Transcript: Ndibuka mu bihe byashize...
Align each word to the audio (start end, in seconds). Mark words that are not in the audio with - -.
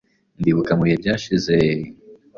Ndibuka 0.39 0.71
mu 0.77 0.83
bihe 0.85 0.97
byashize... 1.01 1.53